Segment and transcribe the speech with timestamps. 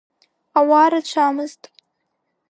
[0.57, 1.61] Ауаа рацәамызт.